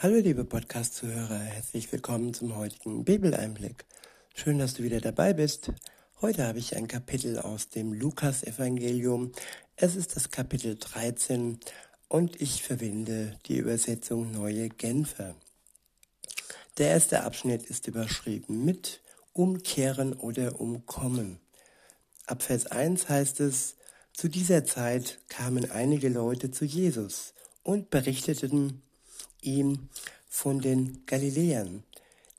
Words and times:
Hallo 0.00 0.14
liebe 0.14 0.44
Podcast-Zuhörer, 0.44 1.40
herzlich 1.40 1.90
willkommen 1.90 2.32
zum 2.32 2.54
heutigen 2.54 3.04
Bibeleinblick. 3.04 3.84
Schön, 4.32 4.60
dass 4.60 4.74
du 4.74 4.84
wieder 4.84 5.00
dabei 5.00 5.32
bist. 5.32 5.72
Heute 6.20 6.46
habe 6.46 6.60
ich 6.60 6.76
ein 6.76 6.86
Kapitel 6.86 7.36
aus 7.36 7.68
dem 7.70 7.92
Lukas-Evangelium. 7.92 9.32
Es 9.74 9.96
ist 9.96 10.14
das 10.14 10.30
Kapitel 10.30 10.76
13 10.76 11.58
und 12.06 12.40
ich 12.40 12.62
verwende 12.62 13.40
die 13.46 13.56
Übersetzung 13.56 14.30
Neue 14.30 14.68
Genfer. 14.68 15.34
Der 16.78 16.90
erste 16.90 17.24
Abschnitt 17.24 17.64
ist 17.64 17.88
überschrieben 17.88 18.64
mit 18.64 19.00
Umkehren 19.32 20.12
oder 20.12 20.60
Umkommen. 20.60 21.40
Ab 22.24 22.44
Vers 22.44 22.68
1 22.68 23.08
heißt 23.08 23.40
es, 23.40 23.74
zu 24.12 24.28
dieser 24.28 24.64
Zeit 24.64 25.18
kamen 25.28 25.68
einige 25.72 26.08
Leute 26.08 26.52
zu 26.52 26.64
Jesus 26.64 27.34
und 27.64 27.90
berichteten 27.90 28.84
ihm 29.42 29.88
von 30.28 30.60
den 30.60 31.04
Galiläern, 31.06 31.82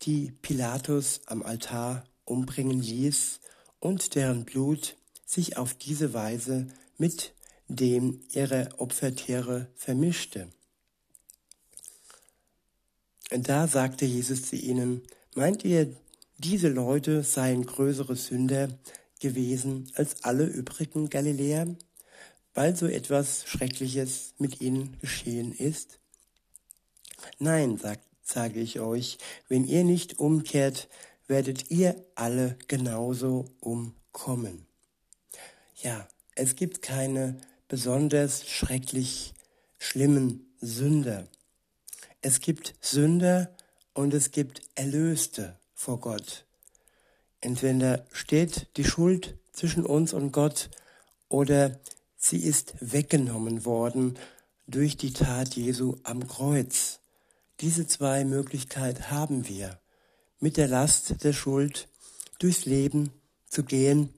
die 0.03 0.31
Pilatus 0.41 1.21
am 1.25 1.43
Altar 1.43 2.03
umbringen 2.25 2.79
ließ 2.81 3.39
und 3.79 4.15
deren 4.15 4.45
Blut 4.45 4.95
sich 5.25 5.57
auf 5.57 5.73
diese 5.73 6.13
Weise 6.13 6.67
mit 6.97 7.33
dem 7.67 8.21
ihrer 8.31 8.69
Opfertiere 8.77 9.67
vermischte. 9.75 10.47
Da 13.29 13.67
sagte 13.67 14.05
Jesus 14.05 14.49
zu 14.49 14.55
ihnen, 14.55 15.03
meint 15.35 15.63
ihr, 15.63 15.95
diese 16.39 16.69
Leute 16.69 17.23
seien 17.23 17.65
größere 17.65 18.15
Sünder 18.15 18.69
gewesen 19.19 19.91
als 19.93 20.23
alle 20.23 20.45
übrigen 20.45 21.09
Galiläer, 21.09 21.75
weil 22.53 22.75
so 22.75 22.87
etwas 22.87 23.43
Schreckliches 23.45 24.33
mit 24.39 24.61
ihnen 24.61 24.97
geschehen 24.99 25.51
ist? 25.53 25.99
Nein, 27.37 27.77
sagt, 27.77 28.03
sage 28.23 28.59
ich 28.59 28.79
euch, 28.79 29.17
wenn 29.47 29.65
ihr 29.65 29.83
nicht 29.83 30.19
umkehrt, 30.19 30.89
werdet 31.27 31.69
ihr 31.69 31.95
alle 32.15 32.57
genauso 32.67 33.45
umkommen. 33.59 34.65
Ja, 35.81 36.07
es 36.35 36.55
gibt 36.55 36.81
keine 36.81 37.37
besonders 37.67 38.47
schrecklich 38.47 39.33
schlimmen 39.77 40.53
Sünder. 40.59 41.27
Es 42.21 42.41
gibt 42.41 42.75
Sünder 42.81 43.55
und 43.93 44.13
es 44.13 44.31
gibt 44.31 44.61
Erlöste 44.75 45.57
vor 45.73 45.99
Gott. 45.99 46.45
Entweder 47.41 48.05
steht 48.11 48.67
die 48.75 48.83
Schuld 48.83 49.37
zwischen 49.53 49.85
uns 49.85 50.13
und 50.13 50.31
Gott 50.31 50.69
oder 51.29 51.79
sie 52.17 52.39
ist 52.39 52.73
weggenommen 52.79 53.63
worden 53.63 54.17
durch 54.67 54.97
die 54.97 55.13
Tat 55.13 55.55
Jesu 55.55 55.95
am 56.03 56.27
Kreuz. 56.27 56.98
Diese 57.61 57.85
zwei 57.87 58.23
Möglichkeiten 58.23 59.11
haben 59.11 59.47
wir, 59.47 59.79
mit 60.39 60.55
der 60.55 60.69
Last 60.69 61.23
der 61.23 61.33
Schuld 61.33 61.89
durchs 62.39 62.65
Leben 62.65 63.11
zu 63.49 63.63
gehen 63.63 64.13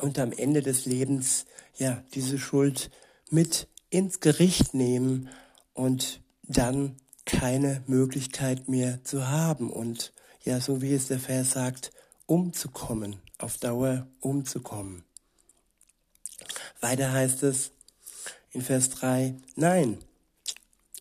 und 0.00 0.18
am 0.18 0.32
Ende 0.32 0.62
des 0.62 0.84
Lebens, 0.84 1.46
ja, 1.76 2.02
diese 2.14 2.38
Schuld 2.38 2.90
mit 3.30 3.68
ins 3.90 4.18
Gericht 4.18 4.74
nehmen 4.74 5.28
und 5.72 6.20
dann 6.42 6.96
keine 7.24 7.84
Möglichkeit 7.86 8.68
mehr 8.68 9.04
zu 9.04 9.28
haben 9.28 9.70
und 9.70 10.12
ja, 10.44 10.60
so 10.60 10.82
wie 10.82 10.94
es 10.94 11.06
der 11.06 11.20
Vers 11.20 11.52
sagt, 11.52 11.92
umzukommen, 12.26 13.20
auf 13.38 13.58
Dauer 13.58 14.08
umzukommen. 14.18 15.04
Weiter 16.80 17.12
heißt 17.12 17.44
es 17.44 17.70
in 18.50 18.62
Vers 18.62 18.90
3, 18.90 19.36
nein, 19.54 19.98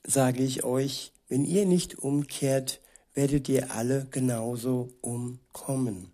sage 0.06 0.44
ich 0.44 0.64
euch, 0.64 1.14
wenn 1.28 1.46
ihr 1.46 1.66
nicht 1.66 2.00
umkehrt, 2.00 2.80
werdet 3.14 3.50
ihr 3.50 3.72
alle 3.72 4.08
genauso 4.12 4.90
umkommen. 5.02 6.12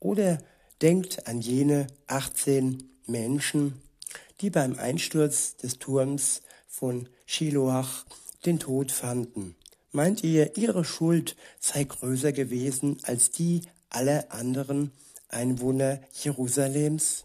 Oder 0.00 0.42
denkt 0.82 1.26
an 1.26 1.40
jene 1.40 1.86
18 2.06 2.88
Menschen, 3.06 3.80
die 4.40 4.50
beim 4.50 4.78
Einsturz 4.78 5.56
des 5.56 5.78
Turms 5.78 6.42
von 6.66 7.08
Shiloach 7.24 8.04
den 8.44 8.58
Tod 8.58 8.92
fanden. 8.92 9.56
Meint 9.92 10.22
ihr, 10.22 10.56
ihre 10.56 10.84
Schuld 10.84 11.36
sei 11.58 11.84
größer 11.84 12.32
gewesen 12.32 12.98
als 13.04 13.30
die 13.30 13.62
aller 13.88 14.30
anderen 14.30 14.90
Einwohner 15.28 16.00
Jerusalems? 16.12 17.24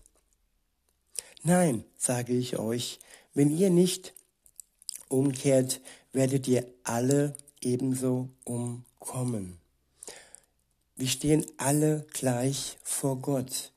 Nein, 1.43 1.83
sage 1.97 2.33
ich 2.33 2.57
euch, 2.57 2.99
wenn 3.33 3.55
ihr 3.55 3.69
nicht 3.69 4.13
umkehrt, 5.09 5.81
werdet 6.13 6.47
ihr 6.47 6.65
alle 6.83 7.35
ebenso 7.61 8.29
umkommen. 8.43 9.57
Wir 10.95 11.07
stehen 11.07 11.45
alle 11.57 12.05
gleich 12.13 12.77
vor 12.83 13.17
Gott. 13.21 13.71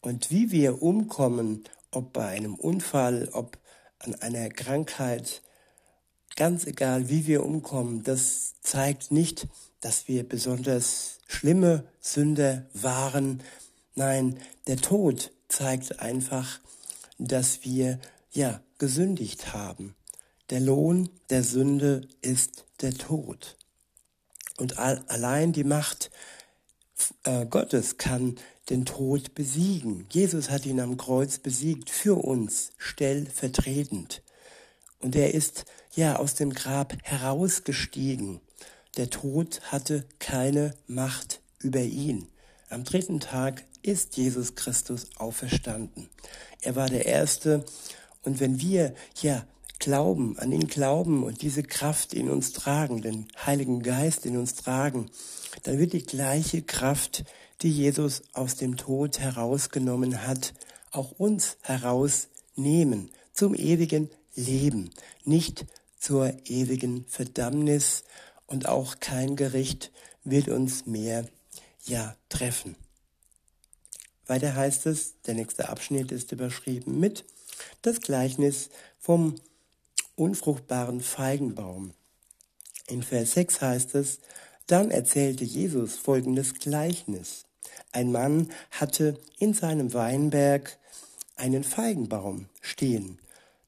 Und 0.00 0.30
wie 0.30 0.50
wir 0.50 0.82
umkommen, 0.82 1.64
ob 1.90 2.12
bei 2.12 2.28
einem 2.28 2.54
Unfall, 2.54 3.28
ob 3.32 3.58
an 3.98 4.14
einer 4.16 4.50
Krankheit, 4.50 5.42
ganz 6.36 6.66
egal, 6.66 7.08
wie 7.08 7.26
wir 7.26 7.44
umkommen, 7.44 8.02
das 8.02 8.54
zeigt 8.60 9.10
nicht, 9.10 9.46
dass 9.80 10.08
wir 10.08 10.28
besonders 10.28 11.18
schlimme 11.26 11.84
Sünder 12.00 12.66
waren. 12.74 13.42
Nein, 13.94 14.38
der 14.66 14.76
Tod 14.76 15.30
zeigt 15.48 16.00
einfach, 16.00 16.60
dass 17.18 17.64
wir 17.64 17.98
ja 18.32 18.60
gesündigt 18.78 19.54
haben. 19.54 19.94
Der 20.50 20.60
Lohn 20.60 21.08
der 21.30 21.42
Sünde 21.42 22.06
ist 22.20 22.64
der 22.80 22.94
Tod. 22.94 23.56
Und 24.58 24.78
allein 24.78 25.52
die 25.52 25.64
Macht 25.64 26.10
äh, 27.24 27.46
Gottes 27.46 27.96
kann 27.96 28.36
den 28.70 28.84
Tod 28.84 29.34
besiegen. 29.34 30.06
Jesus 30.10 30.50
hat 30.50 30.66
ihn 30.66 30.80
am 30.80 30.96
Kreuz 30.96 31.38
besiegt, 31.38 31.90
für 31.90 32.22
uns 32.22 32.70
stellvertretend. 32.78 34.22
Und 35.00 35.16
er 35.16 35.34
ist 35.34 35.64
ja 35.94 36.16
aus 36.16 36.34
dem 36.34 36.52
Grab 36.52 36.94
herausgestiegen. 37.02 38.40
Der 38.96 39.10
Tod 39.10 39.60
hatte 39.72 40.06
keine 40.18 40.74
Macht 40.86 41.40
über 41.58 41.80
ihn. 41.80 42.28
Am 42.68 42.84
dritten 42.84 43.20
Tag 43.20 43.64
ist 43.82 44.16
Jesus 44.16 44.54
Christus 44.54 45.08
auferstanden. 45.16 46.08
Er 46.60 46.76
war 46.76 46.88
der 46.88 47.06
Erste. 47.06 47.64
Und 48.22 48.40
wenn 48.40 48.60
wir 48.60 48.94
ja 49.20 49.46
glauben, 49.78 50.38
an 50.38 50.52
ihn 50.52 50.66
glauben 50.66 51.22
und 51.24 51.42
diese 51.42 51.62
Kraft 51.62 52.14
in 52.14 52.30
uns 52.30 52.52
tragen, 52.52 53.02
den 53.02 53.28
Heiligen 53.44 53.82
Geist 53.82 54.26
in 54.26 54.36
uns 54.36 54.54
tragen, 54.54 55.10
dann 55.62 55.78
wird 55.78 55.92
die 55.92 56.02
gleiche 56.02 56.62
Kraft, 56.62 57.24
die 57.62 57.70
Jesus 57.70 58.22
aus 58.32 58.56
dem 58.56 58.76
Tod 58.76 59.18
herausgenommen 59.18 60.26
hat, 60.26 60.54
auch 60.90 61.12
uns 61.12 61.56
herausnehmen 61.62 63.10
zum 63.32 63.54
ewigen 63.54 64.10
Leben, 64.34 64.90
nicht 65.24 65.66
zur 65.98 66.32
ewigen 66.46 67.04
Verdammnis 67.06 68.04
und 68.46 68.68
auch 68.68 69.00
kein 69.00 69.36
Gericht 69.36 69.90
wird 70.24 70.48
uns 70.48 70.86
mehr 70.86 71.26
ja 71.84 72.16
treffen. 72.28 72.76
Weiter 74.26 74.54
heißt 74.54 74.86
es, 74.86 75.20
der 75.26 75.34
nächste 75.34 75.68
Abschnitt 75.68 76.12
ist 76.12 76.32
überschrieben 76.32 76.98
mit 76.98 77.24
das 77.82 78.00
Gleichnis 78.00 78.70
vom 78.98 79.36
unfruchtbaren 80.16 81.00
Feigenbaum. 81.00 81.92
In 82.88 83.02
Vers 83.02 83.32
6 83.32 83.60
heißt 83.60 83.94
es, 83.94 84.20
dann 84.66 84.90
erzählte 84.90 85.44
Jesus 85.44 85.96
folgendes 85.96 86.54
Gleichnis. 86.54 87.44
Ein 87.92 88.12
Mann 88.12 88.50
hatte 88.70 89.18
in 89.38 89.54
seinem 89.54 89.92
Weinberg 89.92 90.78
einen 91.36 91.64
Feigenbaum 91.64 92.46
stehen. 92.60 93.18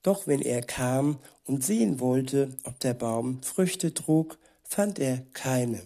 Doch 0.03 0.27
wenn 0.27 0.41
er 0.41 0.63
kam 0.63 1.19
und 1.45 1.65
sehen 1.65 2.01
wollte, 2.01 2.51
ob 2.65 2.79
der 2.81 2.95
Baum 2.95 3.43
Früchte 3.43 3.93
trug, 3.93 4.39
fand 4.63 4.99
er 4.99 5.23
keine. 5.33 5.83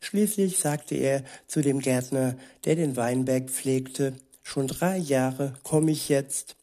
Schließlich 0.00 0.58
sagte 0.58 0.94
er 0.94 1.24
zu 1.46 1.60
dem 1.60 1.80
Gärtner, 1.80 2.36
der 2.64 2.76
den 2.76 2.96
Weinberg 2.96 3.50
pflegte, 3.50 4.14
schon 4.42 4.66
drei 4.66 4.96
Jahre 4.96 5.54
komme 5.62 5.90
ich 5.90 6.08
jetzt, 6.08 6.56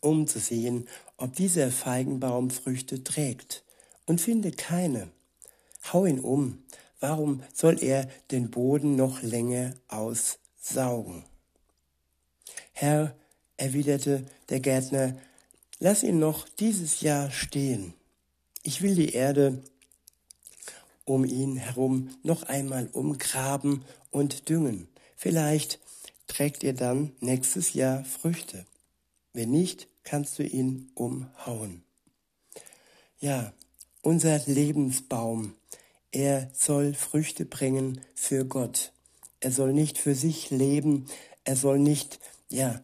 um 0.00 0.26
zu 0.26 0.38
sehen, 0.38 0.88
ob 1.18 1.34
dieser 1.34 1.70
Feigenbaum 1.70 2.50
Früchte 2.50 3.04
trägt, 3.04 3.64
und 4.06 4.22
finde 4.22 4.52
keine. 4.52 5.10
Hau 5.92 6.06
ihn 6.06 6.20
um, 6.20 6.62
warum 6.98 7.42
soll 7.52 7.82
er 7.82 8.08
den 8.30 8.50
Boden 8.50 8.96
noch 8.96 9.22
länger 9.22 9.74
aussaugen? 9.88 11.24
Herr, 12.72 13.14
erwiderte 13.58 14.24
der 14.48 14.60
Gärtner, 14.60 15.16
lass 15.78 16.02
ihn 16.02 16.18
noch 16.18 16.48
dieses 16.48 17.02
Jahr 17.02 17.30
stehen. 17.30 17.92
Ich 18.62 18.80
will 18.80 18.94
die 18.94 19.12
Erde 19.12 19.62
um 21.04 21.24
ihn 21.24 21.56
herum 21.56 22.10
noch 22.22 22.44
einmal 22.44 22.88
umgraben 22.92 23.84
und 24.10 24.48
düngen. 24.48 24.88
Vielleicht 25.16 25.80
trägt 26.26 26.62
ihr 26.62 26.74
dann 26.74 27.12
nächstes 27.20 27.72
Jahr 27.72 28.04
Früchte. 28.04 28.64
Wenn 29.32 29.50
nicht, 29.50 29.88
kannst 30.04 30.38
du 30.38 30.42
ihn 30.42 30.90
umhauen. 30.94 31.82
Ja, 33.20 33.52
unser 34.02 34.40
Lebensbaum. 34.46 35.54
Er 36.10 36.50
soll 36.54 36.94
Früchte 36.94 37.44
bringen 37.44 38.00
für 38.14 38.44
Gott. 38.44 38.92
Er 39.40 39.52
soll 39.52 39.72
nicht 39.72 39.98
für 39.98 40.14
sich 40.14 40.50
leben. 40.50 41.06
Er 41.44 41.56
soll 41.56 41.78
nicht, 41.78 42.20
ja, 42.48 42.80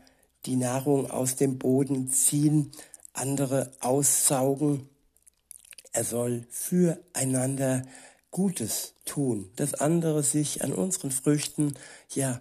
die 0.47 0.57
Nahrung 0.57 1.11
aus 1.11 1.37
dem 1.37 1.59
Boden 1.59 2.09
ziehen, 2.09 2.73
andere 3.13 3.73
aussaugen. 3.81 4.89
Er 5.93 6.05
soll 6.05 6.47
füreinander 6.51 7.83
Gutes 8.31 8.95
tun, 9.05 9.51
dass 9.57 9.75
andere 9.75 10.23
sich 10.23 10.65
an 10.65 10.73
unseren 10.73 11.13
Früchten, 11.13 11.75
ja, 12.11 12.41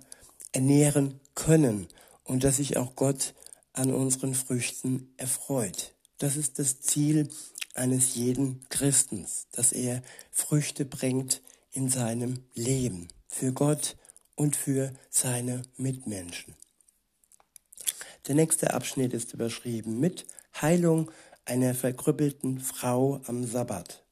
ernähren 0.51 1.19
können 1.35 1.87
und 2.23 2.43
dass 2.43 2.57
sich 2.57 2.77
auch 2.77 2.95
Gott 2.95 3.33
an 3.73 3.93
unseren 3.93 4.35
Früchten 4.35 5.13
erfreut. 5.17 5.93
Das 6.19 6.37
ist 6.37 6.59
das 6.59 6.81
Ziel 6.81 7.29
eines 7.73 8.15
jeden 8.15 8.63
Christens, 8.69 9.47
dass 9.51 9.71
er 9.71 10.03
Früchte 10.31 10.85
bringt 10.85 11.41
in 11.71 11.89
seinem 11.89 12.39
Leben 12.53 13.07
für 13.27 13.51
Gott 13.51 13.97
und 14.35 14.55
für 14.55 14.93
seine 15.09 15.63
Mitmenschen. 15.75 16.55
Der 18.27 18.35
nächste 18.35 18.73
Abschnitt 18.73 19.13
ist 19.13 19.33
überschrieben 19.33 19.99
mit 19.99 20.25
Heilung 20.61 21.11
einer 21.45 21.73
verkrüppelten 21.73 22.59
Frau 22.59 23.21
am 23.25 23.43
Sabbat. 23.43 24.03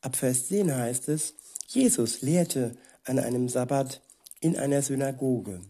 Ab 0.00 0.16
Vers 0.16 0.48
10 0.48 0.74
heißt 0.74 1.08
es, 1.08 1.34
Jesus 1.68 2.22
lehrte 2.22 2.76
an 3.04 3.18
einem 3.18 3.48
Sabbat 3.48 4.02
in 4.40 4.56
einer 4.56 4.82
Synagoge. 4.82 5.60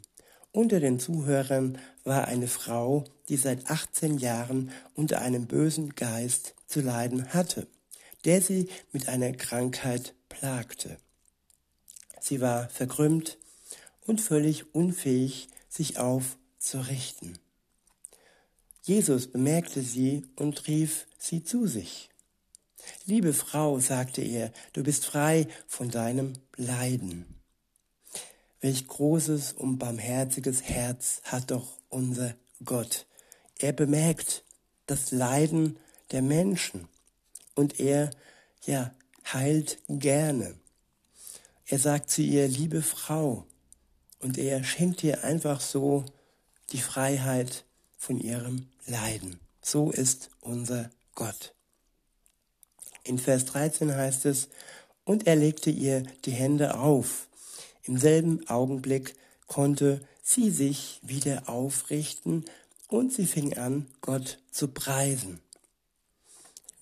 Unter 0.54 0.78
den 0.78 1.00
Zuhörern 1.00 1.78
war 2.04 2.28
eine 2.28 2.46
Frau, 2.46 3.02
die 3.28 3.36
seit 3.36 3.72
18 3.72 4.18
Jahren 4.18 4.70
unter 4.94 5.20
einem 5.20 5.48
bösen 5.48 5.96
Geist 5.96 6.54
zu 6.68 6.80
leiden 6.80 7.34
hatte, 7.34 7.66
der 8.24 8.40
sie 8.40 8.68
mit 8.92 9.08
einer 9.08 9.32
Krankheit 9.32 10.14
plagte. 10.28 10.96
Sie 12.20 12.40
war 12.40 12.68
verkrümmt 12.68 13.36
und 14.06 14.20
völlig 14.20 14.72
unfähig, 14.76 15.48
sich 15.68 15.98
aufzurichten. 15.98 17.40
Jesus 18.82 19.26
bemerkte 19.26 19.82
sie 19.82 20.22
und 20.36 20.68
rief 20.68 21.08
sie 21.18 21.42
zu 21.42 21.66
sich. 21.66 22.10
Liebe 23.06 23.32
Frau, 23.32 23.80
sagte 23.80 24.22
er, 24.22 24.52
du 24.72 24.84
bist 24.84 25.04
frei 25.04 25.48
von 25.66 25.90
deinem 25.90 26.34
Leiden. 26.56 27.33
Welch 28.64 28.88
großes 28.88 29.52
und 29.52 29.76
barmherziges 29.76 30.62
Herz 30.62 31.20
hat 31.24 31.50
doch 31.50 31.76
unser 31.90 32.34
Gott. 32.64 33.04
Er 33.58 33.74
bemerkt 33.74 34.42
das 34.86 35.10
Leiden 35.10 35.76
der 36.12 36.22
Menschen 36.22 36.88
und 37.54 37.78
er, 37.78 38.08
ja, 38.64 38.94
heilt 39.30 39.76
gerne. 39.90 40.54
Er 41.66 41.78
sagt 41.78 42.08
zu 42.08 42.22
ihr, 42.22 42.48
liebe 42.48 42.80
Frau, 42.80 43.44
und 44.20 44.38
er 44.38 44.64
schenkt 44.64 45.04
ihr 45.04 45.24
einfach 45.24 45.60
so 45.60 46.06
die 46.72 46.80
Freiheit 46.80 47.66
von 47.98 48.18
ihrem 48.18 48.70
Leiden. 48.86 49.40
So 49.60 49.90
ist 49.90 50.30
unser 50.40 50.88
Gott. 51.14 51.54
In 53.02 53.18
Vers 53.18 53.44
13 53.44 53.94
heißt 53.94 54.24
es, 54.24 54.48
und 55.04 55.26
er 55.26 55.36
legte 55.36 55.68
ihr 55.68 56.04
die 56.24 56.32
Hände 56.32 56.78
auf. 56.78 57.28
Im 57.84 57.98
selben 57.98 58.48
Augenblick 58.48 59.14
konnte 59.46 60.00
sie 60.22 60.50
sich 60.50 61.00
wieder 61.02 61.48
aufrichten 61.48 62.44
und 62.88 63.12
sie 63.12 63.26
fing 63.26 63.56
an, 63.56 63.86
Gott 64.00 64.38
zu 64.50 64.68
preisen. 64.68 65.40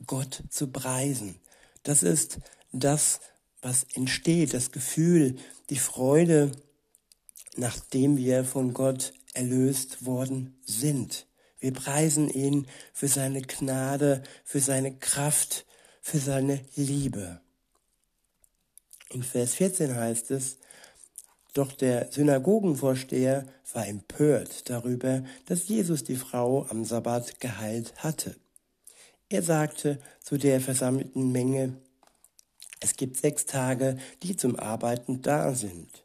Gott 0.07 0.43
zu 0.49 0.69
preisen. 0.69 1.41
Das 1.83 2.03
ist 2.03 2.39
das, 2.73 3.21
was 3.61 3.85
entsteht, 3.95 4.55
das 4.55 4.73
Gefühl, 4.73 5.37
die 5.71 5.79
Freude, 5.79 6.53
nachdem 7.57 8.17
wir 8.17 8.45
von 8.45 8.73
Gott 8.73 9.13
erlöst 9.35 10.05
worden 10.05 10.57
sind. 10.65 11.27
Wir 11.59 11.73
preisen 11.73 12.29
ihn 12.29 12.67
für 12.93 13.09
seine 13.09 13.43
Gnade, 13.43 14.23
für 14.45 14.61
seine 14.61 14.97
Kraft, 14.97 15.65
für 16.01 16.19
seine 16.19 16.61
Liebe. 16.75 17.41
In 19.11 19.23
Vers 19.23 19.55
14 19.55 19.95
heißt 19.95 20.31
es, 20.33 20.59
doch 21.53 21.73
der 21.73 22.11
Synagogenvorsteher 22.11 23.47
war 23.73 23.87
empört 23.87 24.71
darüber, 24.71 25.23
dass 25.47 25.69
Jesus 25.69 26.05
die 26.05 26.17
Frau 26.17 26.67
am 26.69 26.85
Sabbat 26.85 27.41
geheilt 27.41 27.93
hatte. 27.99 28.37
Er 29.29 29.43
sagte 29.43 29.99
zu 30.21 30.39
der 30.39 30.61
versammelten 30.61 31.33
Menge, 31.33 31.77
es 32.81 32.97
gibt 32.97 33.17
sechs 33.17 33.47
Tage, 33.47 33.97
die 34.23 34.37
zum 34.37 34.57
Arbeiten 34.57 35.23
da 35.23 35.55
sind. 35.55 36.05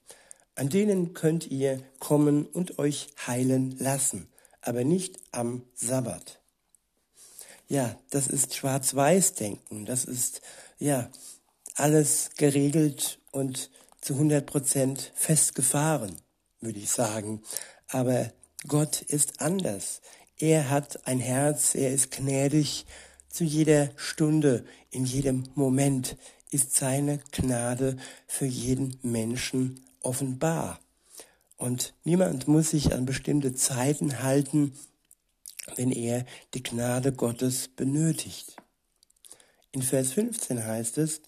An 0.55 0.69
denen 0.69 1.13
könnt 1.13 1.47
ihr 1.47 1.81
kommen 1.99 2.45
und 2.45 2.79
euch 2.79 3.09
heilen 3.25 3.77
lassen, 3.79 4.27
aber 4.61 4.83
nicht 4.83 5.19
am 5.31 5.63
Sabbat. 5.75 6.39
Ja, 7.67 7.97
das 8.09 8.27
ist 8.27 8.55
Schwarz-Weiß-Denken. 8.55 9.85
Das 9.85 10.05
ist, 10.05 10.41
ja, 10.79 11.09
alles 11.75 12.31
geregelt 12.37 13.19
und 13.31 13.69
zu 14.01 14.13
100 14.13 14.45
Prozent 14.45 15.11
festgefahren, 15.15 16.15
würde 16.61 16.79
ich 16.79 16.89
sagen. 16.89 17.41
Aber 17.87 18.31
Gott 18.67 19.01
ist 19.01 19.41
anders. 19.41 20.01
Er 20.37 20.69
hat 20.69 21.07
ein 21.07 21.19
Herz, 21.19 21.75
er 21.75 21.91
ist 21.91 22.11
gnädig. 22.11 22.85
Zu 23.29 23.43
jeder 23.43 23.91
Stunde, 23.95 24.65
in 24.89 25.05
jedem 25.05 25.43
Moment 25.55 26.17
ist 26.51 26.75
seine 26.75 27.19
Gnade 27.31 27.97
für 28.27 28.45
jeden 28.45 28.97
Menschen 29.01 29.85
offenbar. 30.01 30.79
Und 31.57 31.93
niemand 32.03 32.47
muss 32.47 32.69
sich 32.69 32.93
an 32.93 33.05
bestimmte 33.05 33.53
Zeiten 33.53 34.21
halten, 34.21 34.73
wenn 35.75 35.91
er 35.91 36.25
die 36.53 36.63
Gnade 36.63 37.11
Gottes 37.11 37.67
benötigt. 37.67 38.55
In 39.71 39.81
Vers 39.81 40.13
15 40.13 40.63
heißt 40.65 40.97
es, 40.99 41.21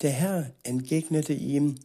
der 0.00 0.10
Herr 0.10 0.52
entgegnete 0.62 1.32
ihm, 1.32 1.76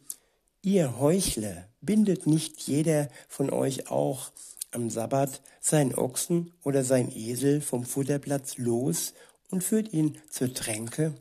ihr 0.68 1.00
Heuchler, 1.00 1.70
bindet 1.80 2.28
nicht 2.28 2.60
jeder 2.60 3.08
von 3.30 3.52
euch 3.52 3.90
auch 3.90 4.34
am 4.72 4.90
Sabbat 4.90 5.42
sein 5.62 5.96
Ochsen 5.96 6.52
oder 6.62 6.84
sein 6.84 7.10
Esel 7.10 7.62
vom 7.62 7.86
Futterplatz 7.86 8.58
los 8.58 9.14
und 9.50 9.64
führt 9.64 9.94
ihn 9.94 10.18
zur 10.30 10.54
Tränke? 10.54 11.14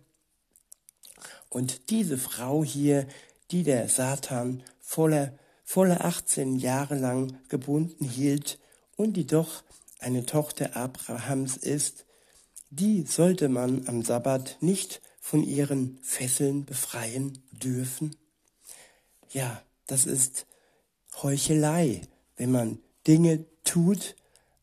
Und 1.48 1.90
diese 1.90 2.18
Frau 2.18 2.64
hier, 2.64 3.06
die 3.52 3.62
der 3.62 3.88
Satan 3.88 4.64
voller, 4.80 5.38
voller 5.62 6.04
18 6.04 6.56
Jahre 6.56 6.96
lang 6.96 7.38
gebunden 7.48 8.04
hielt 8.04 8.58
und 8.96 9.12
die 9.12 9.28
doch 9.28 9.62
eine 10.00 10.26
Tochter 10.26 10.74
Abrahams 10.74 11.56
ist, 11.56 12.04
die 12.70 13.02
sollte 13.02 13.48
man 13.48 13.86
am 13.86 14.02
Sabbat 14.02 14.56
nicht 14.60 15.00
von 15.20 15.44
ihren 15.44 16.00
Fesseln 16.02 16.64
befreien 16.64 17.44
dürfen? 17.52 18.16
Ja, 19.32 19.62
das 19.86 20.06
ist 20.06 20.46
Heuchelei, 21.22 22.02
wenn 22.36 22.50
man 22.50 22.78
Dinge 23.06 23.44
tut 23.64 24.16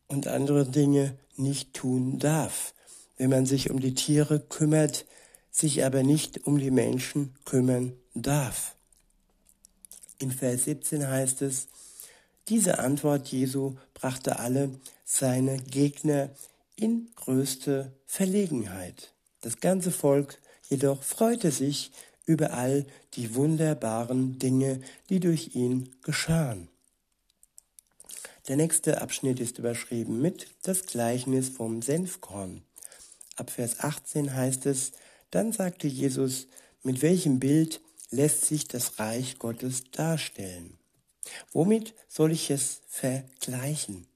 und 0.08 0.28
andere 0.28 0.66
Dinge 0.66 1.18
nicht 1.36 1.74
tun 1.74 2.20
darf. 2.20 2.74
Wenn 3.18 3.30
man 3.30 3.46
sich 3.46 3.70
um 3.70 3.80
die 3.80 3.94
Tiere 3.94 4.40
kümmert, 4.40 5.06
sich 5.52 5.84
aber 5.86 6.04
nicht 6.04 6.46
um 6.46 6.58
die 6.58 6.72
Menschen 6.72 7.36
kümmern 7.46 7.94
darf. 8.14 8.76
In 10.20 10.32
Vers 10.32 10.66
17 10.66 11.08
heißt 11.08 11.42
es, 11.42 11.68
diese 12.50 12.80
Antwort 12.80 13.28
Jesu 13.30 13.76
brachte 13.94 14.40
alle 14.40 14.72
seine 15.06 15.58
Gegner 15.58 16.30
in 16.76 17.10
größte 17.16 17.94
Verlegenheit. 18.06 19.14
Das 19.42 19.60
ganze 19.60 19.92
Volk 19.92 20.40
jedoch 20.70 21.04
freute 21.04 21.52
sich 21.52 21.92
über 22.26 22.54
all 22.54 22.86
die 23.14 23.36
wunderbaren 23.36 24.40
Dinge, 24.40 24.82
die 25.10 25.20
durch 25.20 25.56
ihn 25.56 25.90
geschahen. 26.04 26.70
Der 28.48 28.58
nächste 28.58 29.02
Abschnitt 29.02 29.40
ist 29.40 29.60
überschrieben 29.60 30.22
mit 30.22 30.48
das 30.64 30.86
Gleichnis 30.86 31.50
vom 31.50 31.82
Senfkorn. 31.82 32.62
Ab 33.36 33.50
Vers 33.50 33.80
18 33.80 34.36
heißt 34.36 34.66
es, 34.66 34.92
dann 35.32 35.54
sagte 35.54 35.88
Jesus, 35.88 36.48
mit 36.84 37.02
welchem 37.02 37.40
Bild 37.40 37.82
lässt 38.12 38.46
sich 38.46 38.68
das 38.68 39.00
Reich 39.00 39.40
Gottes 39.40 39.86
darstellen. 39.92 40.78
Womit 41.54 41.94
soll 42.10 42.32
ich 42.32 42.52
es 42.52 42.82
vergleichen? 42.88 44.08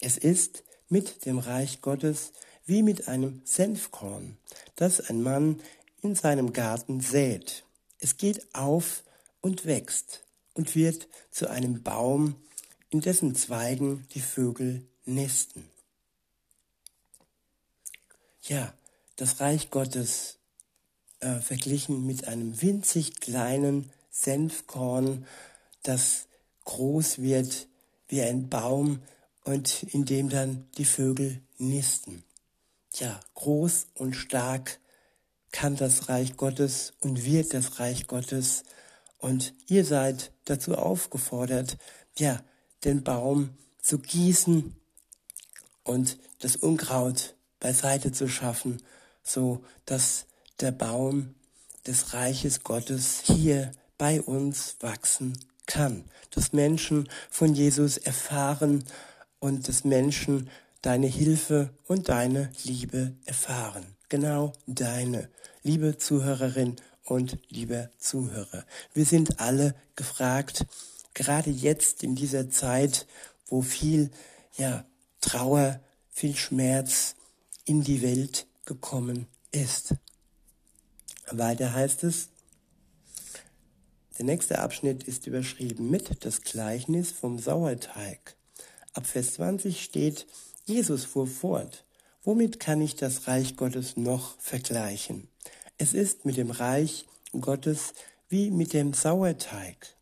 Es 0.00 0.16
ist 0.16 0.64
mit 0.88 1.26
dem 1.26 1.38
Reich 1.38 1.80
Gottes 1.80 2.32
wie 2.64 2.82
mit 2.82 3.08
einem 3.08 3.42
Senfkorn, 3.44 4.36
das 4.74 5.00
ein 5.00 5.22
Mann 5.22 5.60
in 6.02 6.14
seinem 6.14 6.52
Garten 6.52 7.00
sät. 7.00 7.64
Es 7.98 8.16
geht 8.16 8.54
auf 8.54 9.02
und 9.40 9.64
wächst 9.66 10.24
und 10.54 10.74
wird 10.74 11.08
zu 11.30 11.48
einem 11.48 11.82
Baum, 11.82 12.36
in 12.90 13.00
dessen 13.00 13.34
Zweigen 13.34 14.06
die 14.14 14.20
Vögel 14.20 14.86
nesten. 15.04 15.68
Ja, 18.42 18.72
das 19.16 19.40
Reich 19.40 19.70
Gottes 19.70 20.38
äh, 21.20 21.40
verglichen 21.40 22.06
mit 22.06 22.28
einem 22.28 22.60
winzig 22.62 23.20
kleinen 23.20 23.90
Senfkorn, 24.10 25.26
das 25.82 26.26
groß 26.64 27.18
wird 27.18 27.66
wie 28.08 28.22
ein 28.22 28.48
Baum 28.48 29.02
und 29.44 29.82
in 29.84 30.04
dem 30.04 30.28
dann 30.28 30.68
die 30.78 30.84
Vögel 30.84 31.40
nisten. 31.58 32.24
Ja, 32.94 33.20
groß 33.34 33.88
und 33.94 34.14
stark 34.14 34.78
kann 35.52 35.76
das 35.76 36.08
Reich 36.08 36.36
Gottes 36.36 36.94
und 37.00 37.24
wird 37.24 37.54
das 37.54 37.78
Reich 37.78 38.06
Gottes. 38.06 38.64
Und 39.18 39.54
ihr 39.66 39.84
seid 39.84 40.32
dazu 40.44 40.76
aufgefordert, 40.76 41.78
ja, 42.18 42.42
den 42.84 43.02
Baum 43.02 43.50
zu 43.80 43.98
gießen 43.98 44.74
und 45.84 46.18
das 46.40 46.56
Unkraut 46.56 47.34
beiseite 47.60 48.12
zu 48.12 48.28
schaffen, 48.28 48.82
so 49.22 49.64
dass 49.86 50.26
der 50.60 50.72
Baum 50.72 51.34
des 51.86 52.12
Reiches 52.12 52.62
Gottes 52.62 53.22
hier 53.24 53.72
bei 53.98 54.20
uns 54.20 54.76
wachsen 54.80 55.38
kann, 55.66 56.04
dass 56.30 56.52
Menschen 56.52 57.08
von 57.30 57.54
Jesus 57.54 57.96
erfahren 57.96 58.84
und 59.38 59.68
dass 59.68 59.84
Menschen 59.84 60.50
deine 60.82 61.06
Hilfe 61.06 61.70
und 61.86 62.08
deine 62.08 62.52
Liebe 62.64 63.14
erfahren. 63.24 63.95
Genau 64.08 64.52
deine, 64.68 65.28
liebe 65.64 65.98
Zuhörerin 65.98 66.76
und 67.02 67.38
lieber 67.48 67.90
Zuhörer. 67.98 68.64
Wir 68.94 69.04
sind 69.04 69.40
alle 69.40 69.74
gefragt, 69.96 70.64
gerade 71.12 71.50
jetzt 71.50 72.04
in 72.04 72.14
dieser 72.14 72.48
Zeit, 72.48 73.08
wo 73.48 73.62
viel, 73.62 74.12
ja, 74.56 74.84
Trauer, 75.20 75.80
viel 76.08 76.36
Schmerz 76.36 77.16
in 77.64 77.82
die 77.82 78.00
Welt 78.00 78.46
gekommen 78.64 79.26
ist. 79.50 79.96
Weiter 81.32 81.74
heißt 81.74 82.04
es, 82.04 82.28
der 84.18 84.24
nächste 84.24 84.60
Abschnitt 84.60 85.02
ist 85.02 85.26
überschrieben 85.26 85.90
mit 85.90 86.24
das 86.24 86.42
Gleichnis 86.42 87.10
vom 87.10 87.40
Sauerteig. 87.40 88.36
Ab 88.92 89.04
Vers 89.04 89.34
20 89.34 89.82
steht, 89.82 90.28
Jesus 90.64 91.04
fuhr 91.04 91.26
fort. 91.26 91.84
Womit 92.26 92.58
kann 92.58 92.80
ich 92.80 92.96
das 92.96 93.28
Reich 93.28 93.54
Gottes 93.54 93.96
noch 93.96 94.36
vergleichen? 94.40 95.28
Es 95.78 95.94
ist 95.94 96.24
mit 96.24 96.36
dem 96.36 96.50
Reich 96.50 97.06
Gottes 97.40 97.94
wie 98.28 98.50
mit 98.50 98.72
dem 98.72 98.94
Sauerteig. 98.94 99.94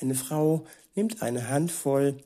Eine 0.00 0.14
Frau 0.14 0.64
nimmt 0.94 1.22
eine 1.22 1.48
Handvoll 1.48 2.18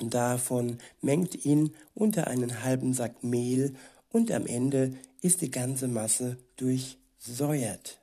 davon, 0.00 0.78
mengt 1.02 1.44
ihn 1.44 1.74
unter 1.92 2.28
einen 2.28 2.62
halben 2.62 2.94
Sack 2.94 3.22
Mehl 3.22 3.74
und 4.10 4.32
am 4.32 4.46
Ende 4.46 4.96
ist 5.20 5.42
die 5.42 5.50
ganze 5.50 5.86
Masse 5.86 6.38
durchsäuert. 6.56 8.00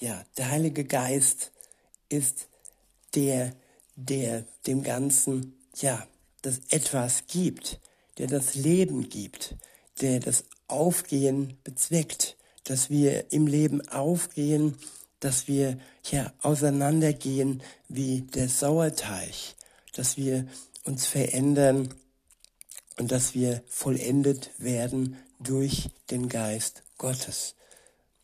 Ja, 0.00 0.24
der 0.36 0.50
Heilige 0.50 0.84
Geist 0.84 1.52
ist 2.08 2.48
der, 3.14 3.54
der 3.94 4.46
dem 4.66 4.82
Ganzen, 4.82 5.54
ja, 5.76 6.04
das 6.40 6.58
etwas 6.70 7.28
gibt, 7.28 7.80
der 8.18 8.26
das 8.26 8.54
Leben 8.54 9.08
gibt, 9.08 9.56
der 10.00 10.20
das 10.20 10.44
Aufgehen 10.68 11.58
bezweckt, 11.64 12.36
dass 12.64 12.90
wir 12.90 13.32
im 13.32 13.46
Leben 13.46 13.86
aufgehen, 13.88 14.76
dass 15.20 15.48
wir 15.48 15.78
ja 16.10 16.32
auseinandergehen 16.42 17.62
wie 17.88 18.22
der 18.22 18.48
Sauerteig, 18.48 19.34
dass 19.94 20.16
wir 20.16 20.46
uns 20.84 21.06
verändern 21.06 21.94
und 22.98 23.12
dass 23.12 23.34
wir 23.34 23.62
vollendet 23.68 24.50
werden 24.58 25.16
durch 25.38 25.90
den 26.10 26.28
Geist 26.28 26.82
Gottes. 26.98 27.54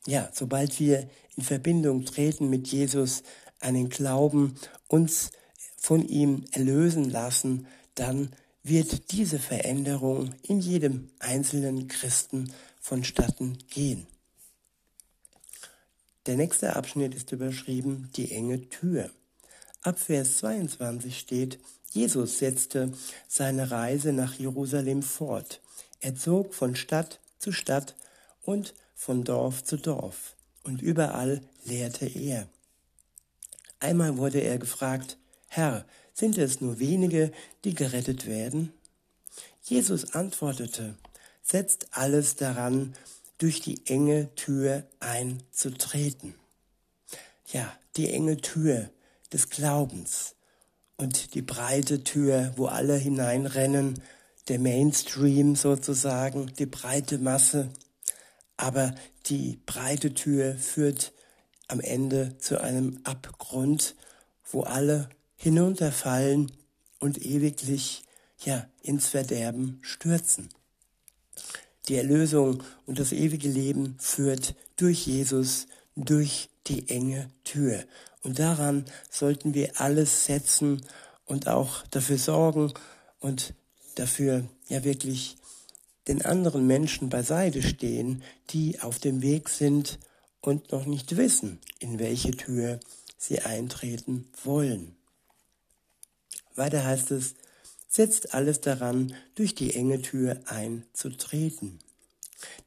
Ja, 0.06 0.30
sobald 0.32 0.78
wir 0.80 1.08
in 1.36 1.42
Verbindung 1.42 2.04
treten 2.04 2.50
mit 2.50 2.68
Jesus, 2.68 3.22
einen 3.60 3.88
Glauben 3.88 4.54
uns 4.88 5.30
von 5.76 6.06
ihm 6.06 6.44
erlösen 6.52 7.10
lassen, 7.10 7.66
dann 7.94 8.30
wird 8.62 9.12
diese 9.12 9.38
Veränderung 9.38 10.34
in 10.42 10.60
jedem 10.60 11.10
einzelnen 11.18 11.88
Christen 11.88 12.52
vonstatten 12.80 13.58
gehen. 13.70 14.06
Der 16.26 16.36
nächste 16.36 16.76
Abschnitt 16.76 17.14
ist 17.14 17.32
überschrieben 17.32 18.10
die 18.16 18.32
enge 18.32 18.68
Tür. 18.68 19.10
Ab 19.82 19.98
Vers 19.98 20.38
22 20.38 21.18
steht, 21.18 21.58
Jesus 21.90 22.38
setzte 22.38 22.92
seine 23.28 23.70
Reise 23.70 24.12
nach 24.12 24.34
Jerusalem 24.34 25.02
fort. 25.02 25.62
Er 26.00 26.14
zog 26.14 26.54
von 26.54 26.76
Stadt 26.76 27.20
zu 27.38 27.52
Stadt 27.52 27.96
und 28.42 28.74
von 28.94 29.24
Dorf 29.24 29.64
zu 29.64 29.76
Dorf, 29.76 30.36
und 30.64 30.82
überall 30.82 31.40
lehrte 31.64 32.06
er. 32.06 32.48
Einmal 33.80 34.16
wurde 34.16 34.40
er 34.40 34.58
gefragt, 34.58 35.16
Herr, 35.46 35.86
sind 36.18 36.36
es 36.36 36.60
nur 36.60 36.80
wenige, 36.80 37.30
die 37.64 37.74
gerettet 37.74 38.26
werden? 38.26 38.72
Jesus 39.62 40.14
antwortete, 40.14 40.96
setzt 41.42 41.86
alles 41.92 42.34
daran, 42.34 42.94
durch 43.38 43.60
die 43.60 43.86
enge 43.86 44.34
Tür 44.34 44.82
einzutreten. 44.98 46.34
Ja, 47.52 47.72
die 47.96 48.10
enge 48.10 48.38
Tür 48.38 48.90
des 49.32 49.48
Glaubens 49.48 50.34
und 50.96 51.34
die 51.34 51.42
breite 51.42 52.02
Tür, 52.02 52.52
wo 52.56 52.66
alle 52.66 52.96
hineinrennen, 52.96 54.02
der 54.48 54.58
Mainstream 54.58 55.54
sozusagen, 55.54 56.52
die 56.58 56.66
breite 56.66 57.18
Masse, 57.18 57.68
aber 58.56 58.92
die 59.26 59.60
breite 59.66 60.14
Tür 60.14 60.56
führt 60.56 61.12
am 61.68 61.78
Ende 61.78 62.36
zu 62.38 62.60
einem 62.60 62.98
Abgrund, 63.04 63.94
wo 64.50 64.62
alle 64.62 65.10
hinunterfallen 65.38 66.52
und 66.98 67.24
ewiglich 67.24 68.02
ja 68.44 68.68
ins 68.82 69.08
Verderben 69.08 69.78
stürzen. 69.80 70.50
Die 71.88 71.94
Erlösung 71.94 72.62
und 72.84 72.98
das 72.98 73.12
ewige 73.12 73.48
Leben 73.48 73.96
führt 73.98 74.54
durch 74.76 75.06
Jesus 75.06 75.66
durch 75.96 76.50
die 76.66 76.88
enge 76.90 77.30
Tür. 77.44 77.84
Und 78.22 78.38
daran 78.38 78.84
sollten 79.10 79.54
wir 79.54 79.80
alles 79.80 80.26
setzen 80.26 80.84
und 81.24 81.48
auch 81.48 81.86
dafür 81.86 82.18
sorgen 82.18 82.74
und 83.20 83.54
dafür 83.94 84.44
ja 84.68 84.84
wirklich 84.84 85.36
den 86.08 86.24
anderen 86.24 86.66
Menschen 86.66 87.08
beiseite 87.08 87.62
stehen, 87.62 88.22
die 88.50 88.80
auf 88.80 88.98
dem 88.98 89.22
Weg 89.22 89.48
sind 89.48 89.98
und 90.40 90.72
noch 90.72 90.86
nicht 90.86 91.16
wissen, 91.16 91.58
in 91.78 91.98
welche 91.98 92.32
Tür 92.32 92.80
sie 93.18 93.40
eintreten 93.40 94.28
wollen. 94.44 94.97
Weiter 96.58 96.84
heißt 96.84 97.12
es, 97.12 97.34
setzt 97.88 98.34
alles 98.34 98.60
daran, 98.60 99.14
durch 99.34 99.54
die 99.54 99.74
enge 99.74 100.02
Tür 100.02 100.40
einzutreten. 100.46 101.78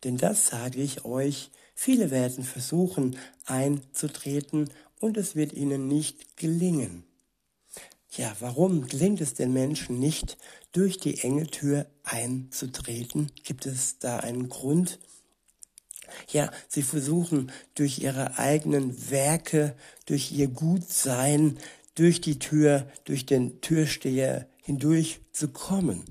Denn 0.03 0.17
das 0.17 0.48
sage 0.48 0.81
ich 0.81 1.05
euch, 1.05 1.51
viele 1.75 2.12
werden 2.12 2.43
versuchen 2.43 3.17
einzutreten 3.45 4.69
und 5.00 5.17
es 5.17 5.36
wird 5.36 5.53
ihnen 5.53 5.88
nicht 5.88 6.38
gelingen. 6.38 7.03
Ja, 8.12 8.36
warum 8.39 8.88
gelingt 8.88 9.21
es 9.21 9.36
den 9.36 9.53
Menschen 9.53 10.00
nicht, 10.00 10.38
durch 10.74 10.98
die 10.98 11.19
enge 11.19 11.48
Tür 11.48 11.86
einzutreten? 12.03 13.31
Gibt 13.43 13.65
es 13.65 14.00
da 14.00 14.17
einen 14.17 14.50
Grund? 14.50 15.00
Ja, 16.29 16.51
sie 16.67 16.83
versuchen 16.83 17.51
durch 17.74 18.00
ihre 18.00 18.38
eigenen 18.38 19.10
Werke, 19.10 19.75
durch 20.05 20.33
ihr 20.33 20.50
Gutsein, 20.50 21.57
durch 21.95 22.21
die 22.21 22.39
Tür, 22.39 22.88
durch 23.05 23.25
den 23.25 23.62
Türsteher 23.62 24.48
hindurch 24.63 25.21
zu 25.33 25.50
kommen. 25.50 26.05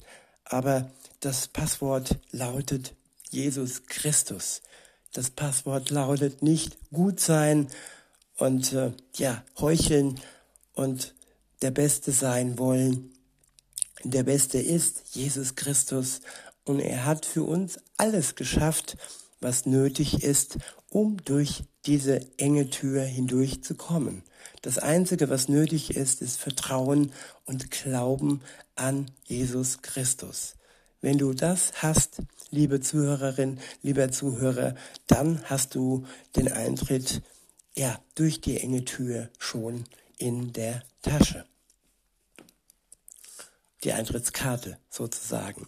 Aber 0.45 0.91
das 1.21 1.49
Passwort 1.49 2.19
lautet 2.31 2.95
Jesus 3.31 3.87
Christus. 3.87 4.63
Das 5.13 5.31
Passwort 5.31 5.91
lautet 5.91 6.43
nicht 6.43 6.79
gut 6.93 7.21
sein 7.21 7.69
und 8.37 8.73
äh, 8.73 8.93
ja, 9.17 9.45
heucheln 9.59 10.21
und 10.75 11.15
der 11.63 11.71
Beste 11.71 12.13
sein 12.13 12.59
wollen. 12.59 13.13
Der 14.03 14.23
Beste 14.23 14.59
ist 14.59 15.15
Jesus 15.15 15.57
Christus 15.57 16.21
und 16.65 16.81
er 16.81 17.05
hat 17.05 17.27
für 17.27 17.43
uns 17.43 17.79
alles 17.97 18.35
geschafft, 18.35 18.97
was 19.41 19.67
nötig 19.67 20.23
ist, 20.23 20.59
um 20.89 21.17
durch 21.25 21.65
diese 21.87 22.21
enge 22.39 22.71
Tür 22.71 23.03
hindurchzukommen. 23.03 24.23
Das 24.63 24.79
Einzige, 24.79 25.31
was 25.31 25.49
nötig 25.49 25.97
ist, 25.97 26.21
ist 26.23 26.39
Vertrauen 26.39 27.13
und 27.45 27.71
Glauben 27.71 28.43
an 28.77 29.11
Jesus 29.25 29.83
Christus. 29.83 30.57
Wenn 31.01 31.17
du 31.17 31.33
das 31.33 31.73
hast, 31.83 32.23
liebe 32.51 32.81
Zuhörerin, 32.81 33.59
lieber 33.83 34.11
Zuhörer, 34.11 34.75
dann 35.07 35.43
hast 35.45 35.75
du 35.75 36.05
den 36.37 36.53
Eintritt 36.53 37.23
ja 37.75 37.99
durch 38.15 38.41
die 38.41 38.59
enge 38.59 38.85
Tür 38.85 39.31
schon 39.39 39.85
in 40.19 40.53
der 40.53 40.83
Tasche 41.01 41.47
die 43.85 43.93
Eintrittskarte 43.93 44.79
sozusagen. 44.91 45.67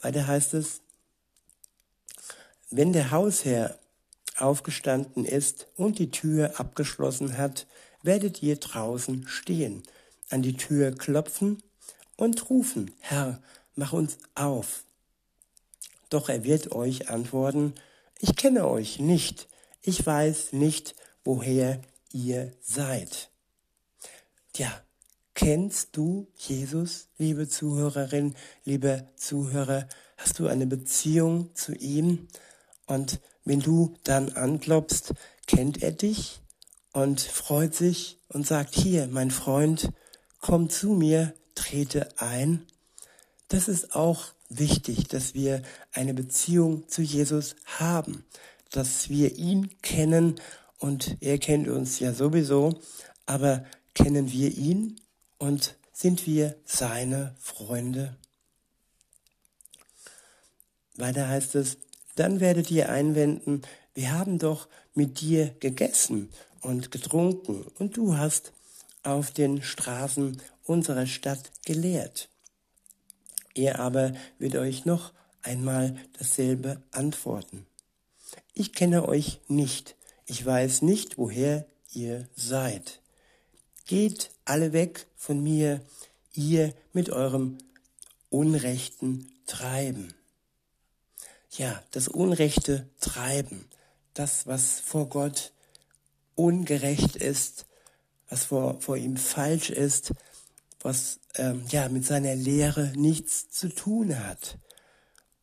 Weiter 0.00 0.26
heißt 0.26 0.54
es, 0.54 0.80
wenn 2.70 2.92
der 2.92 3.10
Hausherr 3.10 3.78
aufgestanden 4.36 5.24
ist 5.24 5.68
und 5.76 5.98
die 5.98 6.10
Tür 6.10 6.58
abgeschlossen 6.60 7.36
hat, 7.36 7.66
werdet 8.02 8.42
ihr 8.42 8.56
draußen 8.56 9.26
stehen, 9.26 9.82
an 10.30 10.42
die 10.42 10.56
Tür 10.56 10.92
klopfen 10.92 11.62
und 12.16 12.50
rufen, 12.50 12.92
Herr, 13.00 13.42
mach 13.74 13.92
uns 13.92 14.18
auf. 14.34 14.84
Doch 16.10 16.28
er 16.28 16.44
wird 16.44 16.72
euch 16.72 17.10
antworten, 17.10 17.74
ich 18.18 18.36
kenne 18.36 18.66
euch 18.66 18.98
nicht, 18.98 19.48
ich 19.82 20.04
weiß 20.04 20.52
nicht, 20.52 20.94
woher 21.24 21.80
ihr 22.12 22.52
seid. 22.60 23.30
Tja, 24.52 24.82
kennst 25.34 25.96
du 25.96 26.26
Jesus, 26.36 27.08
liebe 27.18 27.48
Zuhörerin, 27.48 28.34
liebe 28.64 29.08
Zuhörer? 29.16 29.88
Hast 30.16 30.40
du 30.40 30.48
eine 30.48 30.66
Beziehung 30.66 31.54
zu 31.54 31.74
ihm? 31.74 32.28
Und 32.88 33.20
wenn 33.44 33.60
du 33.60 33.94
dann 34.02 34.32
anklopfst, 34.32 35.14
kennt 35.46 35.82
er 35.82 35.92
dich 35.92 36.40
und 36.92 37.20
freut 37.20 37.74
sich 37.74 38.18
und 38.28 38.46
sagt, 38.46 38.74
hier, 38.74 39.06
mein 39.06 39.30
Freund, 39.30 39.92
komm 40.40 40.68
zu 40.70 40.88
mir, 40.88 41.34
trete 41.54 42.08
ein. 42.18 42.66
Das 43.48 43.68
ist 43.68 43.94
auch 43.94 44.32
wichtig, 44.48 45.08
dass 45.08 45.34
wir 45.34 45.62
eine 45.92 46.14
Beziehung 46.14 46.88
zu 46.88 47.02
Jesus 47.02 47.56
haben, 47.66 48.24
dass 48.70 49.08
wir 49.08 49.36
ihn 49.36 49.70
kennen 49.82 50.40
und 50.78 51.16
er 51.20 51.38
kennt 51.38 51.68
uns 51.68 51.98
ja 52.00 52.12
sowieso, 52.12 52.80
aber 53.26 53.64
kennen 53.94 54.32
wir 54.32 54.56
ihn 54.56 55.00
und 55.38 55.76
sind 55.92 56.26
wir 56.26 56.56
seine 56.64 57.34
Freunde? 57.38 58.16
Weiter 60.96 61.28
heißt 61.28 61.54
es, 61.54 61.78
dann 62.18 62.40
werdet 62.40 62.70
ihr 62.70 62.88
einwenden, 62.88 63.62
wir 63.94 64.12
haben 64.12 64.38
doch 64.38 64.68
mit 64.94 65.20
dir 65.20 65.54
gegessen 65.60 66.30
und 66.60 66.90
getrunken 66.90 67.64
und 67.78 67.96
du 67.96 68.16
hast 68.16 68.52
auf 69.04 69.30
den 69.30 69.62
Straßen 69.62 70.40
unserer 70.64 71.06
Stadt 71.06 71.50
gelehrt. 71.64 72.28
Er 73.54 73.78
aber 73.78 74.14
wird 74.38 74.56
euch 74.56 74.84
noch 74.84 75.12
einmal 75.42 75.96
dasselbe 76.18 76.82
antworten. 76.90 77.66
Ich 78.52 78.72
kenne 78.72 79.08
euch 79.08 79.40
nicht, 79.46 79.96
ich 80.26 80.44
weiß 80.44 80.82
nicht, 80.82 81.18
woher 81.18 81.66
ihr 81.92 82.28
seid. 82.34 83.00
Geht 83.86 84.30
alle 84.44 84.72
weg 84.72 85.06
von 85.16 85.42
mir, 85.42 85.80
ihr 86.34 86.74
mit 86.92 87.10
eurem 87.10 87.58
unrechten 88.28 89.32
Treiben 89.46 90.14
ja, 91.58 91.82
das 91.90 92.08
unrechte 92.08 92.88
Treiben, 93.00 93.68
das, 94.14 94.46
was 94.46 94.80
vor 94.80 95.08
Gott 95.08 95.52
ungerecht 96.34 97.16
ist, 97.16 97.66
was 98.28 98.44
vor, 98.44 98.80
vor 98.80 98.96
ihm 98.96 99.16
falsch 99.16 99.70
ist, 99.70 100.12
was 100.80 101.18
ähm, 101.34 101.64
ja 101.70 101.88
mit 101.88 102.06
seiner 102.06 102.36
Lehre 102.36 102.92
nichts 102.96 103.50
zu 103.50 103.68
tun 103.68 104.18
hat. 104.18 104.58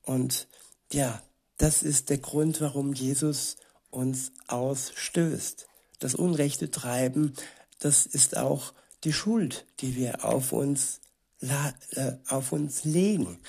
Und 0.03 0.47
ja, 0.91 1.21
das 1.57 1.83
ist 1.83 2.09
der 2.09 2.19
Grund, 2.19 2.61
warum 2.61 2.93
Jesus 2.93 3.57
uns 3.89 4.31
ausstößt. 4.47 5.67
Das 5.99 6.15
unrechte 6.15 6.71
Treiben, 6.71 7.33
das 7.79 8.05
ist 8.05 8.37
auch 8.37 8.73
die 9.03 9.13
Schuld, 9.13 9.65
die 9.81 9.95
wir 9.95 10.23
auf 10.23 10.53
uns, 10.53 11.01
äh, 11.41 12.13
auf 12.27 12.53
uns 12.53 12.85
legen 12.85 13.39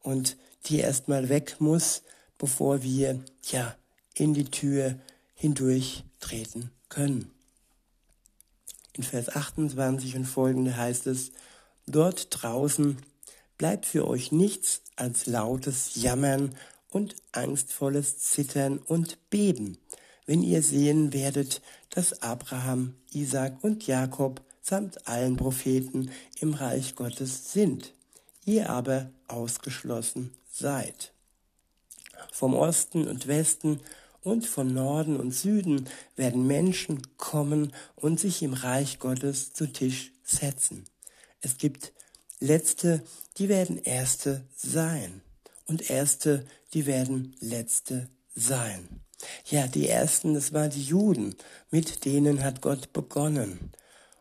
und 0.00 0.36
die 0.66 0.78
erstmal 0.80 1.28
weg 1.28 1.56
muss, 1.60 2.02
bevor 2.38 2.82
wir 2.82 3.22
ja 3.50 3.76
in 4.14 4.34
die 4.34 4.44
Tür 4.44 4.98
hindurch 5.34 6.04
treten 6.20 6.70
können. 6.88 7.30
In 8.92 9.02
Vers 9.02 9.28
28 9.28 10.16
und 10.16 10.24
folgende 10.24 10.76
heißt 10.76 11.06
es, 11.06 11.32
dort 11.86 12.28
draußen 12.30 12.96
bleibt 13.58 13.86
für 13.86 14.08
euch 14.08 14.32
nichts 14.32 14.82
als 14.96 15.26
lautes 15.26 15.96
Jammern 15.96 16.54
und 16.90 17.14
angstvolles 17.32 18.18
Zittern 18.18 18.78
und 18.78 19.18
Beben, 19.28 19.78
wenn 20.24 20.42
ihr 20.42 20.62
sehen 20.62 21.12
werdet, 21.12 21.60
dass 21.90 22.22
Abraham, 22.22 22.94
Isaac 23.12 23.62
und 23.62 23.86
Jakob 23.86 24.42
samt 24.62 25.06
allen 25.06 25.36
Propheten 25.36 26.10
im 26.40 26.54
Reich 26.54 26.96
Gottes 26.96 27.52
sind, 27.52 27.92
ihr 28.44 28.70
aber 28.70 29.10
ausgeschlossen 29.28 30.32
seid 30.50 31.12
vom 32.36 32.54
Osten 32.54 33.08
und 33.08 33.26
Westen 33.26 33.80
und 34.20 34.46
von 34.46 34.74
Norden 34.74 35.18
und 35.18 35.32
Süden 35.32 35.88
werden 36.16 36.46
Menschen 36.46 37.00
kommen 37.16 37.72
und 37.94 38.20
sich 38.20 38.42
im 38.42 38.52
Reich 38.52 38.98
Gottes 38.98 39.52
zu 39.52 39.72
Tisch 39.72 40.12
setzen. 40.22 40.84
Es 41.40 41.56
gibt 41.56 41.92
Letzte, 42.38 43.02
die 43.38 43.48
werden 43.48 43.78
Erste 43.78 44.44
sein. 44.54 45.22
Und 45.66 45.88
Erste, 45.90 46.44
die 46.74 46.86
werden 46.86 47.34
Letzte 47.40 48.10
sein. 48.34 49.00
Ja, 49.46 49.66
die 49.66 49.88
Ersten, 49.88 50.34
das 50.34 50.52
waren 50.52 50.70
die 50.70 50.82
Juden. 50.82 51.36
Mit 51.70 52.04
denen 52.04 52.44
hat 52.44 52.60
Gott 52.60 52.92
begonnen. 52.92 53.72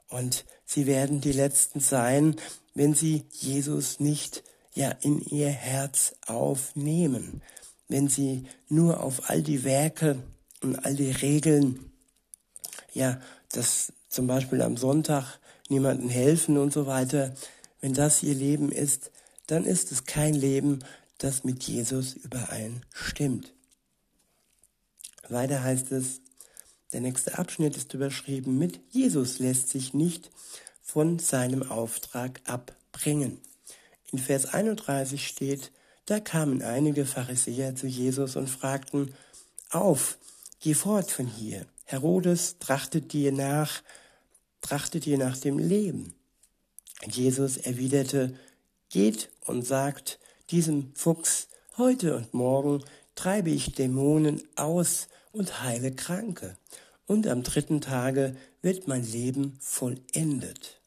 Und 0.07 0.45
sie 0.65 0.85
werden 0.85 1.19
die 1.19 1.33
Letzten 1.33 1.81
sein, 1.81 2.37
wenn 2.73 2.93
sie 2.93 3.25
Jesus 3.31 3.99
nicht 3.99 4.43
ja 4.73 4.91
in 5.01 5.19
ihr 5.19 5.49
Herz 5.49 6.15
aufnehmen 6.25 7.41
wenn 7.87 8.07
sie 8.07 8.45
nur 8.67 9.03
auf 9.03 9.29
all 9.29 9.41
die 9.41 9.63
Werke 9.63 10.17
und 10.61 10.77
all 10.85 10.95
die 10.95 11.11
Regeln, 11.11 11.91
ja, 12.93 13.19
dass 13.51 13.93
zum 14.09 14.27
Beispiel 14.27 14.61
am 14.61 14.77
Sonntag 14.77 15.39
niemanden 15.69 16.09
helfen 16.09 16.57
und 16.57 16.73
so 16.73 16.87
weiter, 16.87 17.35
wenn 17.81 17.93
das 17.93 18.23
ihr 18.23 18.35
Leben 18.35 18.71
ist, 18.71 19.11
dann 19.47 19.65
ist 19.65 19.91
es 19.91 20.05
kein 20.05 20.33
Leben, 20.33 20.79
das 21.17 21.43
mit 21.43 21.63
Jesus 21.63 22.13
übereinstimmt. 22.13 23.53
Weiter 25.29 25.63
heißt 25.63 25.91
es, 25.91 26.21
der 26.93 27.01
nächste 27.01 27.37
Abschnitt 27.37 27.75
ist 27.77 27.93
überschrieben 27.93 28.57
mit 28.57 28.79
Jesus 28.91 29.39
lässt 29.39 29.69
sich 29.69 29.93
nicht 29.93 30.31
von 30.81 31.19
seinem 31.19 31.63
Auftrag 31.63 32.41
abbringen. 32.45 33.41
In 34.11 34.19
Vers 34.19 34.45
31 34.45 35.27
steht, 35.27 35.71
da 36.05 36.19
kamen 36.19 36.61
einige 36.61 37.05
Pharisäer 37.05 37.75
zu 37.75 37.87
Jesus 37.87 38.35
und 38.35 38.49
fragten, 38.49 39.13
auf, 39.71 40.17
geh 40.59 40.73
fort 40.73 41.11
von 41.11 41.27
hier. 41.27 41.65
Herodes 41.85 42.57
trachtet 42.59 43.13
dir 43.13 43.31
nach, 43.31 43.81
trachtet 44.61 45.05
dir 45.05 45.17
nach 45.17 45.37
dem 45.37 45.57
Leben. 45.57 46.13
Jesus 47.05 47.57
erwiderte, 47.57 48.37
geht 48.89 49.29
und 49.45 49.65
sagt 49.65 50.19
diesem 50.51 50.91
Fuchs, 50.95 51.47
heute 51.77 52.15
und 52.15 52.33
morgen 52.33 52.83
treibe 53.15 53.49
ich 53.49 53.73
Dämonen 53.73 54.41
aus 54.55 55.07
und 55.31 55.63
heile 55.63 55.91
Kranke, 55.91 56.57
und 57.07 57.27
am 57.27 57.43
dritten 57.43 57.81
Tage 57.81 58.35
wird 58.61 58.87
mein 58.87 59.05
Leben 59.05 59.57
vollendet. 59.59 60.79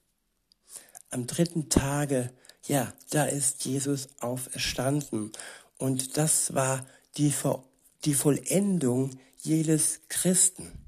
Am 1.11 1.27
dritten 1.27 1.69
Tage 1.69 2.31
ja, 2.69 2.93
da 3.11 3.25
ist 3.25 3.65
Jesus 3.65 4.09
auferstanden. 4.21 5.33
Und 5.79 6.17
das 6.17 6.55
war 6.55 6.87
die, 7.17 7.33
die 8.05 8.15
Vollendung 8.15 9.19
jedes 9.43 10.01
Christen. 10.09 10.87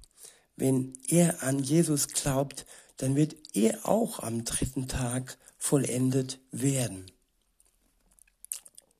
Wenn 0.56 0.92
er 1.08 1.42
an 1.42 1.58
Jesus 1.58 2.08
glaubt, 2.08 2.66
dann 2.98 3.16
wird 3.16 3.34
er 3.54 3.88
auch 3.88 4.20
am 4.20 4.44
dritten 4.44 4.88
Tag 4.88 5.38
vollendet 5.56 6.38
werden. 6.50 7.10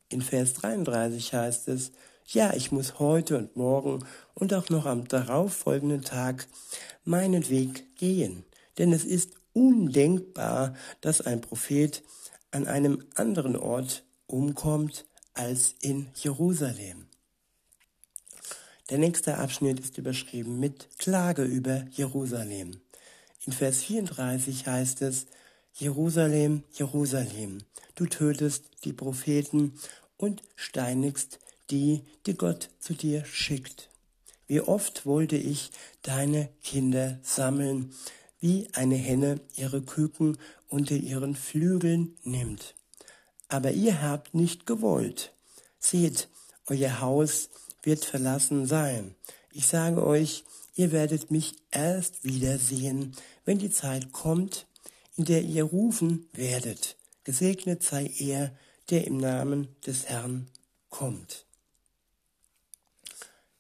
In 0.09 0.23
Vers 0.23 0.55
33 0.55 1.35
heißt 1.35 1.69
es, 1.69 1.93
ja, 2.27 2.55
ich 2.55 2.73
muss 2.73 2.99
heute 2.99 3.37
und 3.37 3.57
morgen 3.57 4.05
und 4.35 4.55
auch 4.55 4.69
noch 4.71 4.87
am 4.87 5.07
darauffolgenden 5.07 6.03
Tag 6.03 6.49
meinen 7.05 7.49
Weg 7.49 7.97
gehen, 7.97 8.45
denn 8.79 8.93
es 8.93 9.05
ist 9.05 9.35
undenkbar, 9.53 10.75
dass 11.01 11.21
ein 11.21 11.41
Prophet 11.41 12.03
an 12.51 12.67
einem 12.67 13.05
anderen 13.15 13.57
Ort 13.57 14.05
umkommt 14.27 15.07
als 15.35 15.75
in 15.81 16.09
Jerusalem. 16.15 17.07
Der 18.91 18.99
nächste 18.99 19.39
Abschnitt 19.39 19.79
ist 19.79 19.99
überschrieben 19.99 20.59
mit 20.59 20.89
Klage 20.99 21.45
über 21.45 21.85
Jerusalem. 21.93 22.81
In 23.47 23.53
Vers 23.53 23.83
34 23.85 24.67
heißt 24.67 25.03
es, 25.03 25.27
Jerusalem, 25.75 26.65
Jerusalem, 26.73 27.59
du 27.95 28.07
tötest 28.07 28.65
die 28.85 28.93
Propheten 28.93 29.75
und 30.17 30.43
steinigst 30.57 31.39
die, 31.71 32.03
die 32.27 32.35
Gott 32.35 32.71
zu 32.81 32.95
dir 32.95 33.25
schickt. 33.25 33.89
Wie 34.49 34.61
oft 34.61 35.07
wollte 35.07 35.37
ich 35.37 35.71
deine 36.03 36.49
Kinder 36.65 37.21
sammeln, 37.23 37.95
wie 38.41 38.69
eine 38.73 38.97
Henne 38.97 39.41
ihre 39.57 39.83
Küken 39.83 40.39
unter 40.69 40.97
ihren 40.97 41.37
Flügeln 41.37 42.17
nimmt. 42.25 42.75
Aber 43.49 43.73
ihr 43.73 44.03
habt 44.03 44.35
nicht 44.35 44.67
gewollt. 44.67 45.33
Seht, 45.79 46.29
euer 46.67 47.01
Haus 47.01 47.51
wird 47.83 48.05
verlassen 48.05 48.67
sein. 48.67 49.15
Ich 49.53 49.67
sage 49.67 50.07
euch, 50.07 50.45
ihr 50.75 50.93
werdet 50.93 51.31
mich 51.31 51.55
erst 51.71 52.25
wiedersehen, 52.25 53.15
wenn 53.45 53.59
die 53.59 53.71
Zeit 53.71 54.13
kommt, 54.13 54.67
in 55.17 55.25
der 55.25 55.43
ihr 55.43 55.65
rufen 55.65 56.27
werdet. 56.33 56.97
Gesegnet 57.25 57.83
sei 57.83 58.11
er, 58.19 58.53
der 58.89 59.07
im 59.07 59.19
Namen 59.19 59.69
des 59.87 60.07
Herrn 60.07 60.49
kommt. 60.89 61.45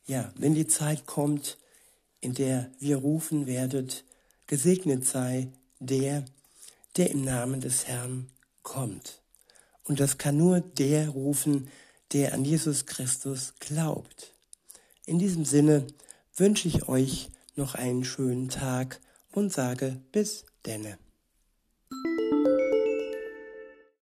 Ja, 0.06 0.32
wenn 0.36 0.54
die 0.54 0.66
Zeit 0.66 1.06
kommt, 1.06 1.58
in 2.20 2.34
der 2.34 2.70
wir 2.78 2.96
rufen 2.96 3.46
werdet, 3.46 4.04
gesegnet 4.50 5.06
sei 5.06 5.46
der, 5.78 6.24
der 6.96 7.10
im 7.10 7.22
Namen 7.22 7.60
des 7.60 7.86
Herrn 7.86 8.32
kommt. 8.64 9.22
Und 9.84 10.00
das 10.00 10.18
kann 10.18 10.36
nur 10.36 10.60
der 10.60 11.10
rufen, 11.10 11.70
der 12.12 12.34
an 12.34 12.44
Jesus 12.44 12.84
Christus 12.84 13.54
glaubt. 13.60 14.34
In 15.06 15.20
diesem 15.20 15.44
Sinne 15.44 15.86
wünsche 16.34 16.66
ich 16.66 16.88
euch 16.88 17.28
noch 17.54 17.76
einen 17.76 18.02
schönen 18.02 18.48
Tag 18.48 19.00
und 19.30 19.52
sage 19.52 20.00
bis 20.10 20.44
denne. 20.66 20.98